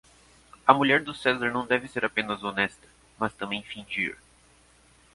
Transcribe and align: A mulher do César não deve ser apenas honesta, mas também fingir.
A 0.65 0.73
mulher 0.73 1.03
do 1.03 1.13
César 1.13 1.51
não 1.51 1.63
deve 1.67 1.87
ser 1.87 2.03
apenas 2.03 2.43
honesta, 2.43 2.87
mas 3.19 3.35
também 3.35 3.61
fingir. 3.61 4.17